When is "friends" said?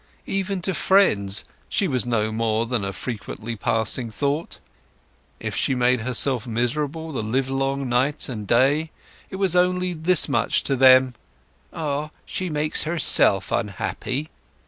0.73-1.45